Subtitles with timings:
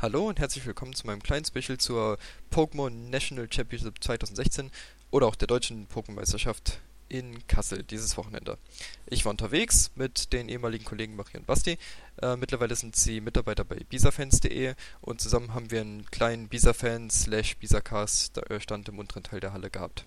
[0.00, 2.18] Hallo und herzlich willkommen zu meinem kleinen Special zur
[2.52, 4.70] Pokémon National Championship 2016
[5.10, 6.78] oder auch der deutschen Pokémon-Meisterschaft
[7.08, 8.58] in Kassel dieses Wochenende.
[9.06, 11.78] Ich war unterwegs mit den ehemaligen Kollegen Marie und Basti.
[12.22, 17.56] Äh, mittlerweile sind sie Mitarbeiter bei bisafans.de und zusammen haben wir einen kleinen Bisafans slash
[17.56, 20.04] Bisacast Stand im unteren Teil der Halle gehabt.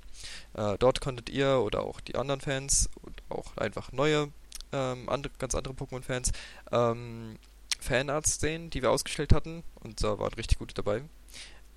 [0.53, 4.29] Äh, dort konntet ihr oder auch die anderen Fans und auch einfach neue,
[4.71, 6.31] ähm, andere, ganz andere Pokémon-Fans
[6.71, 7.35] ähm,
[7.81, 9.63] Fanarts sehen, die wir ausgestellt hatten.
[9.75, 11.03] Und da waren richtig gute dabei.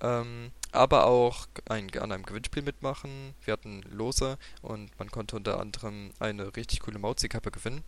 [0.01, 3.33] Ähm, aber auch ein, an einem Gewinnspiel mitmachen.
[3.43, 7.83] Wir hatten Lose und man konnte unter anderem eine richtig coole Mauzi-Kappe gewinnen.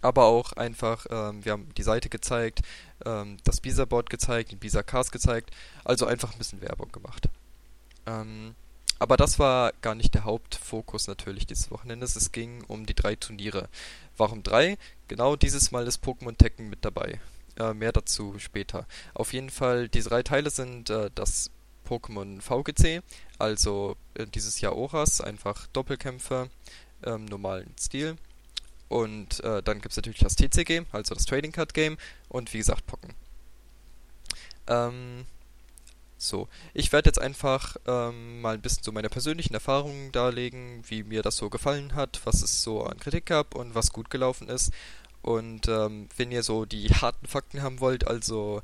[0.00, 2.62] Aber auch einfach, ähm, wir haben die Seite gezeigt,
[3.04, 5.50] ähm, das Bisa-Board gezeigt, den Bisa-Cast gezeigt.
[5.84, 7.28] Also einfach ein bisschen Werbung gemacht.
[8.06, 8.54] Ähm,
[8.98, 12.16] aber das war gar nicht der Hauptfokus natürlich dieses Wochenendes.
[12.16, 13.68] Es ging um die drei Turniere.
[14.16, 14.76] Warum drei?
[15.06, 17.20] Genau dieses Mal ist Pokémon Tekken mit dabei.
[17.58, 18.86] Äh, mehr dazu später.
[19.14, 21.50] Auf jeden Fall, diese drei Teile sind äh, das
[21.88, 23.02] Pokémon VGC,
[23.38, 26.50] also äh, dieses Jahr Oras, einfach Doppelkämpfe,
[27.04, 28.16] ähm, normalen Stil.
[28.88, 32.58] Und äh, dann gibt es natürlich das TCG, also das Trading Card Game und wie
[32.58, 33.12] gesagt Pocken.
[34.68, 35.26] Ähm,
[36.16, 41.02] so, ich werde jetzt einfach ähm, mal ein bisschen so meine persönlichen Erfahrungen darlegen, wie
[41.02, 44.48] mir das so gefallen hat, was es so an Kritik gab und was gut gelaufen
[44.48, 44.72] ist.
[45.28, 48.62] Und ähm, wenn ihr so die harten Fakten haben wollt, also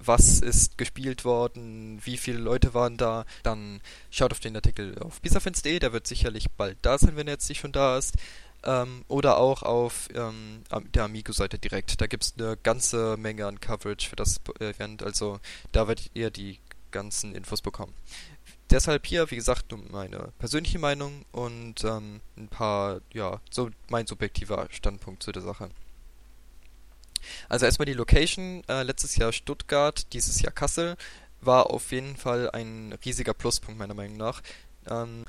[0.00, 3.80] was ist gespielt worden, wie viele Leute waren da, dann
[4.10, 7.48] schaut auf den Artikel auf bisafans.de, der wird sicherlich bald da sein, wenn er jetzt
[7.48, 8.14] nicht schon da ist.
[8.64, 12.00] Ähm, oder auch auf ähm, der Amigo-Seite direkt.
[12.00, 15.38] Da gibt es eine ganze Menge an Coverage für das Event, also
[15.70, 16.58] da werdet ihr die
[16.90, 17.94] ganzen Infos bekommen.
[18.68, 24.08] Deshalb hier, wie gesagt, nur meine persönliche Meinung und ähm, ein paar, ja, so mein
[24.08, 25.70] subjektiver Standpunkt zu der Sache.
[27.48, 30.96] Also erstmal die Location, äh, letztes Jahr Stuttgart, dieses Jahr Kassel,
[31.40, 34.42] war auf jeden Fall ein riesiger Pluspunkt meiner Meinung nach.
[34.88, 35.24] Ähm,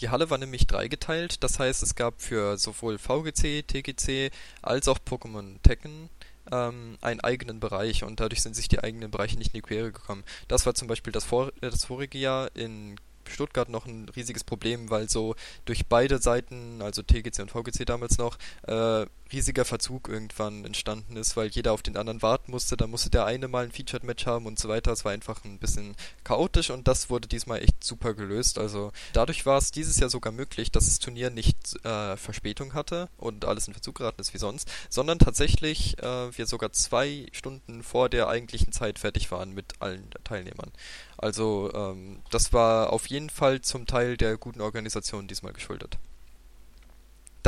[0.00, 4.30] die Halle war nämlich dreigeteilt, das heißt es gab für sowohl VGC, TGC
[4.62, 6.08] als auch Pokémon Tekken
[6.52, 9.90] ähm, einen eigenen Bereich und dadurch sind sich die eigenen Bereiche nicht in die Quere
[9.92, 10.24] gekommen.
[10.46, 12.96] Das war zum Beispiel das, vor, äh, das vorige Jahr in
[13.28, 15.34] Stuttgart noch ein riesiges Problem, weil so
[15.64, 21.36] durch beide Seiten, also TGC und VGC damals noch, äh, riesiger Verzug irgendwann entstanden ist,
[21.36, 22.76] weil jeder auf den anderen warten musste.
[22.76, 24.92] Da musste der eine mal ein Featured-Match haben und so weiter.
[24.92, 25.94] Es war einfach ein bisschen
[26.24, 28.58] chaotisch und das wurde diesmal echt super gelöst.
[28.58, 33.08] Also dadurch war es dieses Jahr sogar möglich, dass das Turnier nicht äh, Verspätung hatte
[33.16, 37.82] und alles in Verzug geraten ist wie sonst, sondern tatsächlich äh, wir sogar zwei Stunden
[37.82, 40.72] vor der eigentlichen Zeit fertig waren mit allen Teilnehmern.
[41.16, 45.98] Also ähm, das war auf jeden Fall zum Teil der guten Organisation diesmal geschuldet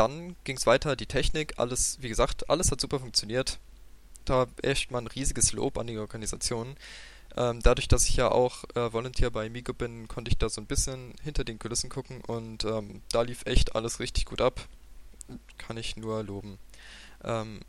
[0.01, 3.59] dann ging es weiter, die Technik, alles, wie gesagt, alles hat super funktioniert.
[4.25, 6.77] Da echt mal ein riesiges Lob an die Organisation.
[7.37, 10.61] Ähm, dadurch, dass ich ja auch äh, Volunteer bei Migo bin, konnte ich da so
[10.63, 14.67] ein bisschen hinter den Kulissen gucken und ähm, da lief echt alles richtig gut ab.
[15.59, 16.59] Kann ich nur loben.
[17.23, 17.61] Ähm,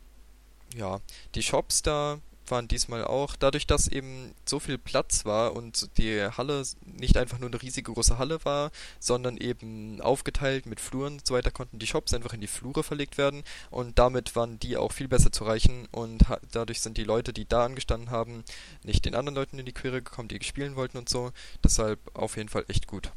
[0.73, 1.01] ja,
[1.35, 2.19] die Shops da
[2.51, 7.39] waren diesmal auch, dadurch, dass eben so viel Platz war und die Halle nicht einfach
[7.39, 11.79] nur eine riesige große Halle war, sondern eben aufgeteilt mit Fluren und so weiter, konnten
[11.79, 15.31] die Shops einfach in die Flure verlegt werden und damit waren die auch viel besser
[15.31, 18.44] zu erreichen und dadurch sind die Leute, die da angestanden haben,
[18.84, 21.31] nicht den anderen Leuten in die Quere gekommen, die spielen wollten und so.
[21.63, 23.11] Deshalb auf jeden Fall echt gut.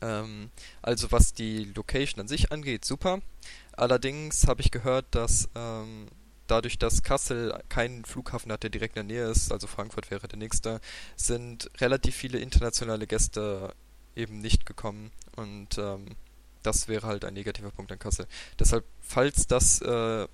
[0.00, 0.50] Ähm,
[0.82, 3.20] also was die Location an sich angeht, super.
[3.76, 6.08] Allerdings habe ich gehört, dass ähm,
[6.46, 10.28] dadurch, dass Kassel keinen Flughafen hat, der direkt in der Nähe ist, also Frankfurt wäre
[10.28, 10.80] der nächste,
[11.16, 13.74] sind relativ viele internationale Gäste
[14.16, 16.16] eben nicht gekommen und ähm,
[16.62, 18.26] das wäre halt ein negativer Punkt an Kassel.
[18.58, 20.26] Deshalb, falls das äh,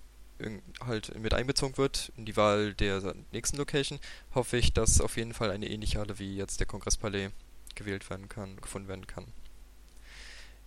[0.87, 3.99] halt mit einbezogen wird in die Wahl der nächsten Location,
[4.35, 7.31] hoffe ich, dass auf jeden Fall eine ähnliche Halle wie jetzt der Kongresspalais
[7.75, 9.27] gewählt werden kann, gefunden werden kann.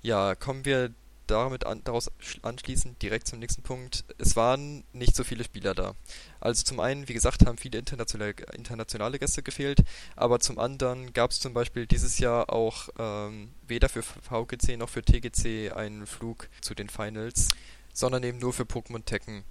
[0.02, 0.94] Ja, kommen wir
[1.28, 2.12] damit an, daraus
[2.42, 4.04] anschließend direkt zum nächsten Punkt.
[4.18, 5.96] Es waren nicht so viele Spieler da.
[6.40, 9.84] Also zum einen, wie gesagt, haben viele internationale, internationale Gäste gefehlt,
[10.16, 14.90] aber zum anderen gab es zum Beispiel dieses Jahr auch ähm, weder für VGC noch
[14.90, 17.50] für TGC einen Flug zu den Finals,
[17.94, 19.44] sondern eben nur für Pokémon Tekken.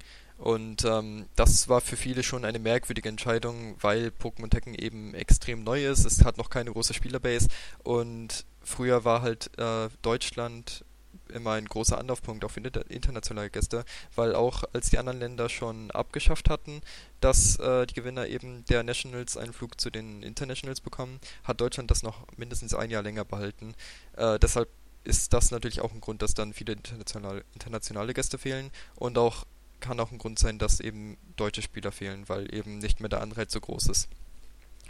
[0.43, 5.63] Und ähm, das war für viele schon eine merkwürdige Entscheidung, weil Pokémon Tekken eben extrem
[5.63, 6.05] neu ist.
[6.05, 7.47] Es hat noch keine große Spielerbase
[7.85, 10.85] und früher war halt äh, Deutschland
[11.33, 13.85] immer ein großer Anlaufpunkt auch für internationale Gäste,
[14.15, 16.81] weil auch als die anderen Länder schon abgeschafft hatten,
[17.21, 21.91] dass äh, die Gewinner eben der Nationals einen Flug zu den Internationals bekommen, hat Deutschland
[21.91, 23.75] das noch mindestens ein Jahr länger behalten.
[24.17, 24.69] Äh, deshalb
[25.05, 29.47] ist das natürlich auch ein Grund, dass dann viele internationale, internationale Gäste fehlen und auch
[29.81, 33.21] kann auch ein Grund sein, dass eben deutsche Spieler fehlen, weil eben nicht mehr der
[33.21, 34.09] Anreiz so groß ist.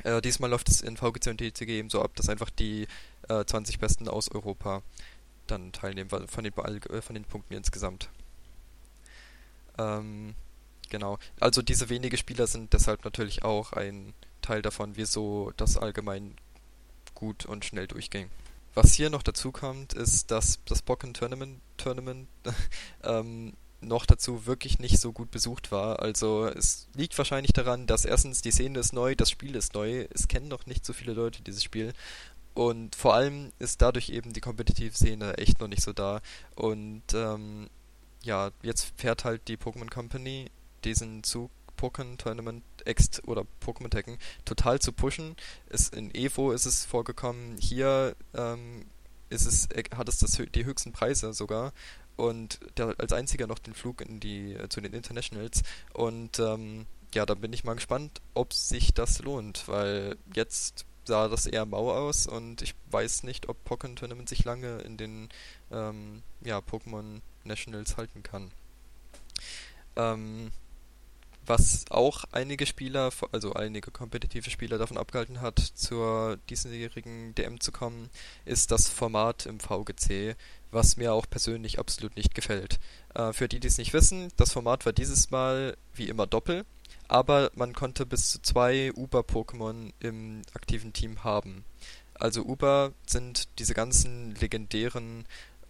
[0.04, 2.86] Äh, diesmal läuft es in VGC und TCG eben so ab, dass einfach die
[3.28, 4.82] äh, 20 Besten aus Europa
[5.46, 8.08] dann teilnehmen von den, äh, von den Punkten insgesamt.
[9.78, 10.34] Ähm,
[10.90, 11.18] genau.
[11.40, 16.36] Also diese wenige Spieler sind deshalb natürlich auch ein Teil davon, wieso das allgemein
[17.14, 18.30] gut und schnell durchging.
[18.74, 22.28] Was hier noch dazu kommt, ist, dass das Pokken Tournament, Tournament
[23.04, 23.52] ähm,
[23.82, 26.00] noch dazu wirklich nicht so gut besucht war.
[26.00, 30.06] Also es liegt wahrscheinlich daran, dass erstens die Szene ist neu, das Spiel ist neu,
[30.14, 31.92] es kennen noch nicht so viele Leute dieses Spiel
[32.54, 36.20] und vor allem ist dadurch eben die kompetitive Szene echt noch nicht so da.
[36.54, 37.70] Und ähm,
[38.22, 40.50] ja, jetzt fährt halt die Pokémon Company
[40.84, 45.36] diesen Zug Pokémon Tournament X oder Pokémon Tekken total zu pushen.
[45.68, 48.84] Es, in Evo ist es vorgekommen, hier ähm,
[49.30, 51.72] ist es, äh, hat es das, die höchsten Preise sogar
[52.16, 55.62] und der, als einziger noch den Flug in die äh, zu den Internationals
[55.92, 61.28] und ähm, ja, da bin ich mal gespannt, ob sich das lohnt, weil jetzt sah
[61.28, 65.28] das eher mau aus und ich weiß nicht, ob Pokémon Tournament sich lange in den
[65.70, 68.50] ähm, ja, Pokémon Nationals halten kann.
[69.96, 70.52] Ähm,
[71.46, 77.72] was auch einige Spieler, also einige kompetitive Spieler davon abgehalten hat, zur diesjährigen DM zu
[77.72, 78.10] kommen,
[78.44, 80.36] ist das Format im VGC,
[80.70, 82.78] was mir auch persönlich absolut nicht gefällt.
[83.14, 86.64] Äh, für die, die es nicht wissen, das Format war dieses Mal wie immer Doppel
[87.12, 91.64] aber man konnte bis zu zwei Uber-Pokémon im aktiven Team haben.
[92.14, 95.26] Also Uber sind diese ganzen legendären,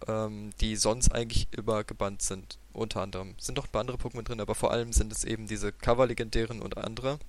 [0.07, 2.57] ähm, die sonst eigentlich immer gebannt sind.
[2.73, 3.35] Unter anderem.
[3.37, 6.61] Sind noch ein paar andere Pokémon drin, aber vor allem sind es eben diese Cover-legendären
[6.61, 7.19] und andere.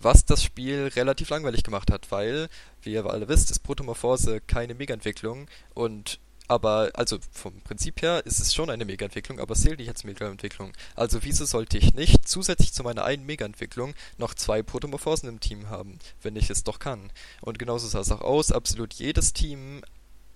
[0.00, 2.48] Was das Spiel relativ langweilig gemacht hat, weil,
[2.82, 8.38] wie ihr alle wisst, ist Protomorphose keine Mega-Entwicklung und aber, also vom Prinzip her ist
[8.38, 10.72] es schon eine Mega-Entwicklung, aber es zählt nicht als Mega-Entwicklung.
[10.94, 15.70] Also wieso sollte ich nicht zusätzlich zu meiner einen Mega-Entwicklung noch zwei Protomorphosen im Team
[15.70, 17.10] haben, wenn ich es doch kann?
[17.40, 18.52] Und genauso sah es auch aus.
[18.52, 19.82] Absolut jedes Team,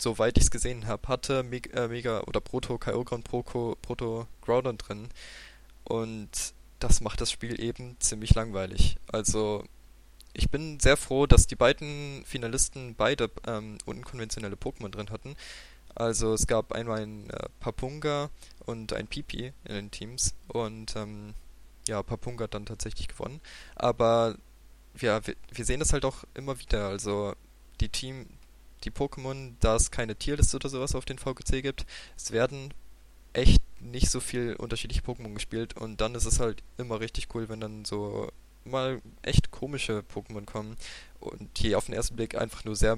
[0.01, 4.77] soweit ich es gesehen habe, hatte Meg äh, Mega oder Proto Kyogre Proto, Proto Groudon
[4.77, 5.09] drin.
[5.83, 6.29] Und
[6.79, 8.97] das macht das Spiel eben ziemlich langweilig.
[9.11, 9.63] Also
[10.33, 15.35] ich bin sehr froh, dass die beiden Finalisten beide ähm, unkonventionelle Pokémon drin hatten.
[15.95, 18.29] Also es gab einmal ein äh, Papunga
[18.65, 21.33] und ein Pipi in den Teams und ähm,
[21.87, 23.41] ja, Papunga hat dann tatsächlich gewonnen.
[23.75, 24.37] Aber
[25.01, 26.87] ja, wir, wir sehen das halt auch immer wieder.
[26.87, 27.33] Also
[27.81, 28.27] die Team,
[28.83, 31.85] die Pokémon, da es keine Tierliste oder sowas auf den VGC gibt,
[32.17, 32.73] es werden
[33.33, 37.49] echt nicht so viel unterschiedliche Pokémon gespielt und dann ist es halt immer richtig cool,
[37.49, 38.31] wenn dann so
[38.65, 40.77] mal echt komische Pokémon kommen
[41.19, 42.97] und die auf den ersten Blick einfach nur sehr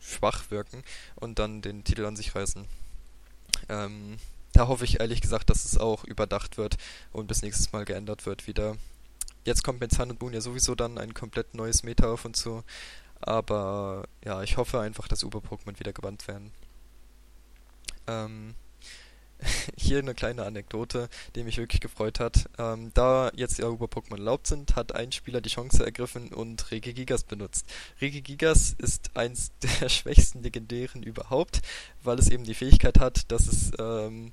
[0.00, 0.82] schwach wirken
[1.16, 2.66] und dann den Titel an sich reißen.
[3.68, 4.18] Ähm,
[4.52, 6.76] da hoffe ich ehrlich gesagt, dass es auch überdacht wird
[7.12, 8.76] und bis nächstes Mal geändert wird wieder.
[9.44, 12.40] Jetzt kommt mit Sun und Moon ja sowieso dann ein komplett neues Meta auf uns
[12.40, 12.64] zu.
[13.20, 16.52] Aber ja, ich hoffe einfach, dass Uber-Pokémon wieder gebannt werden.
[18.06, 18.54] Ähm,
[19.76, 22.48] hier eine kleine Anekdote, die mich wirklich gefreut hat.
[22.58, 26.70] Ähm, da jetzt ja über Pokémon erlaubt sind, hat ein Spieler die Chance ergriffen und
[26.70, 27.66] Regigigas benutzt.
[28.00, 31.62] Regigigas ist eins der schwächsten Legendären überhaupt,
[32.02, 34.32] weil es eben die Fähigkeit hat, dass es ähm,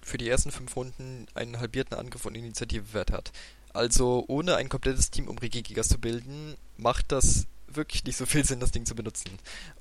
[0.00, 3.32] für die ersten fünf Runden einen halbierten Angriff und Initiativewert hat.
[3.78, 8.44] Also ohne ein komplettes Team um Regigigas zu bilden, macht das wirklich nicht so viel
[8.44, 9.30] Sinn, das Ding zu benutzen.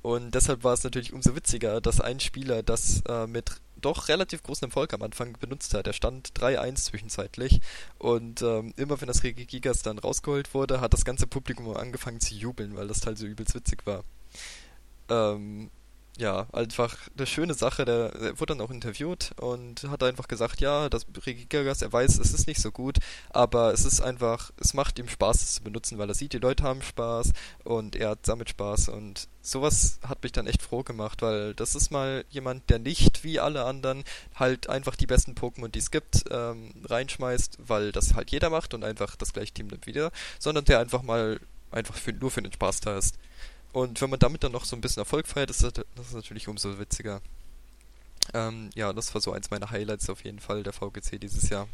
[0.03, 4.43] Und deshalb war es natürlich umso witziger, dass ein Spieler das äh, mit doch relativ
[4.43, 5.87] großen Erfolg am Anfang benutzt hat.
[5.87, 7.59] Er stand 3-1 zwischenzeitlich
[7.97, 12.35] und ähm, immer wenn das Regigigas dann rausgeholt wurde, hat das ganze Publikum angefangen zu
[12.35, 14.03] jubeln, weil das Teil so übelst witzig war.
[15.09, 15.71] Ähm,
[16.17, 17.85] ja, einfach eine schöne Sache.
[17.85, 22.19] Der, der, wurde dann auch interviewt und hat einfach gesagt, ja, das Regigas, er weiß,
[22.19, 22.97] es ist nicht so gut,
[23.29, 26.39] aber es ist einfach, es macht ihm Spaß, es zu benutzen, weil er sieht, die
[26.39, 27.33] Leute haben Spaß
[27.63, 31.75] und er hat damit Spaß und sowas hat mich dann echt froh gemacht, weil das
[31.75, 34.03] ist mal jemand, der nicht wie alle anderen
[34.35, 38.73] halt einfach die besten Pokémon, die es gibt, ähm, reinschmeißt, weil das halt jeder macht
[38.73, 41.39] und einfach das gleiche Team nimmt wieder, sondern der einfach mal
[41.71, 43.17] einfach für, nur für den Spaß da ist.
[43.73, 46.13] Und wenn man damit dann noch so ein bisschen Erfolg feiert, ist das, das ist
[46.13, 47.21] natürlich umso witziger.
[48.33, 51.67] Ähm, ja, das war so eins meiner Highlights auf jeden Fall der VGC dieses Jahr.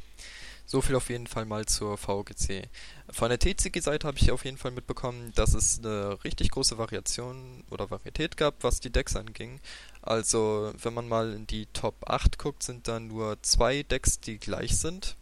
[0.66, 2.70] So viel auf jeden Fall mal zur VGC.
[3.10, 7.64] Von der TCG-Seite habe ich auf jeden Fall mitbekommen, dass es eine richtig große Variation
[7.70, 9.60] oder Varietät gab, was die Decks anging.
[10.02, 14.38] Also, wenn man mal in die Top 8 guckt, sind da nur zwei Decks, die
[14.38, 15.16] gleich sind.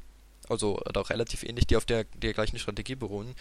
[0.48, 3.36] Also, auch relativ ähnlich, die auf der, der gleichen Strategie beruhen.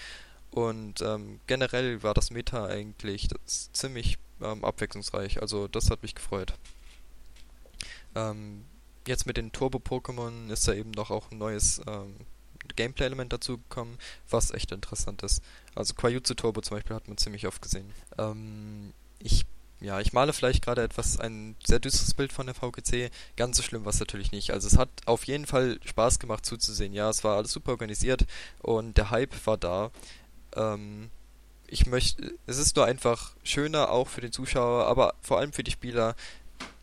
[0.51, 5.41] Und ähm, generell war das Meta eigentlich das ziemlich ähm, abwechslungsreich.
[5.41, 6.55] Also das hat mich gefreut.
[8.15, 8.65] Ähm,
[9.07, 12.17] jetzt mit den Turbo-Pokémon ist da eben noch auch ein neues ähm,
[12.77, 15.43] Gameplay-Element dazugekommen, was echt interessant ist.
[15.75, 17.93] Also Quajutsu Turbo zum Beispiel hat man ziemlich oft gesehen.
[18.19, 19.47] Ähm, ich
[19.83, 23.11] ja, ich male vielleicht gerade etwas ein sehr düsteres Bild von der VGC.
[23.37, 24.51] Ganz so schlimm war es natürlich nicht.
[24.51, 26.93] Also es hat auf jeden Fall Spaß gemacht zuzusehen.
[26.93, 28.27] Ja, es war alles super organisiert
[28.61, 29.91] und der Hype war da.
[30.57, 31.11] Ähm,
[31.67, 35.63] ich möchte, es ist nur einfach schöner auch für den Zuschauer, aber vor allem für
[35.63, 36.17] die Spieler,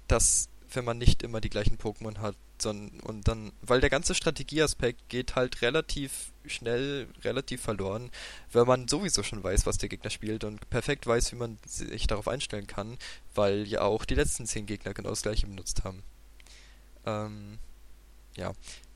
[0.08, 4.16] dass wenn man nicht immer die gleichen Pokémon hat, sondern und dann, weil der ganze
[4.16, 8.10] Strategieaspekt geht halt relativ schnell, relativ verloren,
[8.52, 12.08] wenn man sowieso schon weiß, was der Gegner spielt und perfekt weiß, wie man sich
[12.08, 12.98] darauf einstellen kann,
[13.36, 16.04] weil ja auch die letzten zehn Gegner genau das gleiche benutzt haben.
[17.06, 17.60] Ähm,
[18.36, 18.54] ja,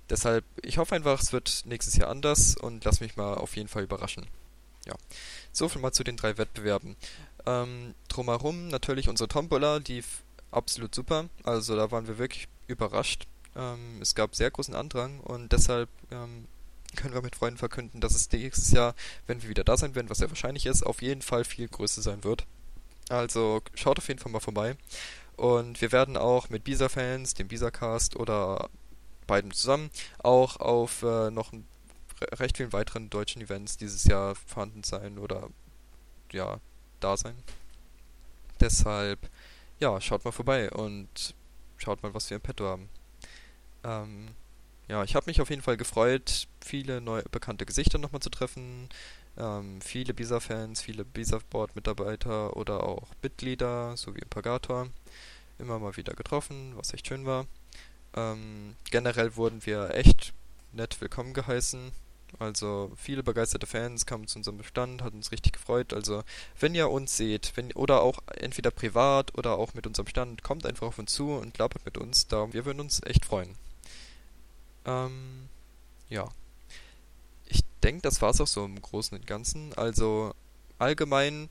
[0.09, 3.69] deshalb, ich hoffe einfach, es wird nächstes Jahr anders und lass mich mal auf jeden
[3.69, 4.25] Fall überraschen.
[4.87, 4.95] Ja,
[5.51, 6.95] so viel mal zu den drei Wettbewerben.
[7.45, 10.03] Ähm, drumherum natürlich unsere Tombola, die
[10.51, 11.29] absolut super.
[11.43, 13.27] Also da waren wir wirklich überrascht.
[13.55, 16.47] Ähm, es gab sehr großen Andrang und deshalb ähm,
[16.95, 18.95] können wir mit Freunden verkünden, dass es nächstes Jahr,
[19.27, 22.01] wenn wir wieder da sein werden, was sehr wahrscheinlich ist, auf jeden Fall viel größer
[22.01, 22.45] sein wird.
[23.09, 24.75] Also schaut auf jeden Fall mal vorbei.
[25.35, 28.69] Und wir werden auch mit Bisa-Fans, dem Bisa-Cast oder
[29.27, 31.67] beiden zusammen auch auf äh, noch ein,
[32.33, 35.49] recht vielen weiteren deutschen Events dieses Jahr vorhanden sein oder
[36.31, 36.59] ja,
[36.99, 37.35] da sein.
[38.59, 39.19] Deshalb,
[39.79, 41.35] ja, schaut mal vorbei und
[41.77, 42.89] schaut mal, was wir im Petto haben.
[43.83, 44.29] Ähm,
[44.87, 48.89] ja, ich habe mich auf jeden Fall gefreut, viele neue bekannte Gesichter nochmal zu treffen.
[49.37, 54.87] Ähm, viele Bisa-Fans, viele Bisa-Board-Mitarbeiter oder auch Mitglieder, sowie Impagator.
[55.59, 57.45] Immer mal wieder getroffen, was echt schön war.
[58.15, 60.33] Ähm, generell wurden wir echt
[60.73, 61.91] nett willkommen geheißen.
[62.39, 65.93] Also viele begeisterte Fans kamen zu unserem Bestand, hat uns richtig gefreut.
[65.93, 66.23] Also
[66.59, 70.65] wenn ihr uns seht, wenn oder auch entweder privat oder auch mit unserem Stand, kommt
[70.65, 72.27] einfach auf uns zu und labert mit uns.
[72.27, 73.55] Da wir würden uns echt freuen.
[74.85, 75.49] Ähm,
[76.09, 76.29] ja.
[77.45, 79.73] Ich denke, das war es auch so im Großen und Ganzen.
[79.75, 80.33] Also
[80.79, 81.49] allgemein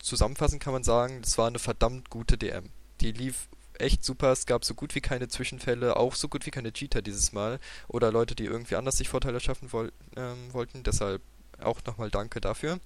[0.00, 2.70] zusammenfassend kann man sagen, das war eine verdammt gute DM.
[3.00, 3.48] Die lief
[3.80, 4.32] echt super.
[4.32, 7.58] Es gab so gut wie keine Zwischenfälle, auch so gut wie keine Cheater dieses Mal.
[7.88, 10.82] Oder Leute, die irgendwie anders sich Vorteile schaffen woll ähm, wollten.
[10.82, 11.22] Deshalb
[11.60, 12.80] auch nochmal danke dafür.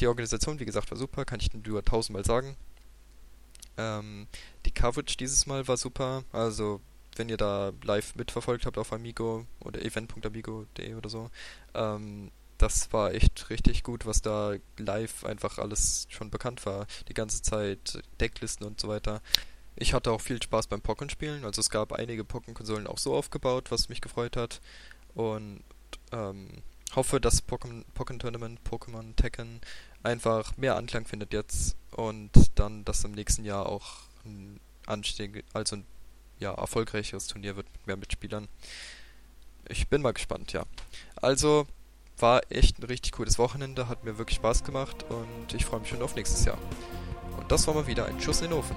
[0.00, 2.56] Die Organisation, wie gesagt, war super, kann ich nur tausendmal sagen.
[3.76, 4.26] Ähm,
[4.66, 6.24] die Coverage dieses Mal war super.
[6.32, 6.80] Also
[7.16, 11.30] wenn ihr da live mitverfolgt habt auf Amigo oder event.amigo.de oder so.
[11.74, 16.86] Ähm, das war echt richtig gut, was da live einfach alles schon bekannt war.
[17.08, 19.22] Die ganze Zeit, Decklisten und so weiter.
[19.80, 21.44] Ich hatte auch viel Spaß beim Pokémon-Spielen.
[21.44, 24.60] Also es gab einige Pokémon-Konsolen auch so aufgebaut, was mich gefreut hat.
[25.14, 25.64] Und
[26.12, 26.48] ähm,
[26.94, 29.62] hoffe, dass Pokémon, Pokémon Tournament, Pokémon Tekken
[30.02, 35.76] einfach mehr Anklang findet jetzt und dann, dass im nächsten Jahr auch ein Anstieg, also
[35.76, 35.86] ein
[36.38, 38.48] ja, erfolgreicheres Turnier wird mit mehr Mitspielern.
[39.66, 40.64] Ich bin mal gespannt, ja.
[41.16, 41.66] Also
[42.18, 45.88] war echt ein richtig cooles Wochenende, hat mir wirklich Spaß gemacht und ich freue mich
[45.88, 46.58] schon auf nächstes Jahr.
[47.38, 48.76] Und das war mal wieder ein Schuss in den Ofen.